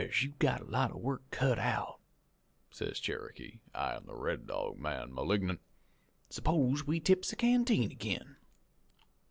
"'As 0.01 0.23
you've 0.23 0.39
got 0.39 0.61
a 0.61 0.71
lot 0.71 0.89
of 0.89 0.97
work 0.97 1.21
cut 1.29 1.59
out,' 1.59 1.99
says 2.71 2.99
Cherokee, 2.99 3.59
eyein' 3.75 4.07
the 4.07 4.15
Red 4.15 4.47
Dog 4.47 4.79
man 4.79 5.13
malignant, 5.13 5.61
's'pose 6.31 6.87
we 6.87 6.99
tips 6.99 7.29
the 7.29 7.35
canteen 7.35 7.91
ag'in.' 7.91 8.35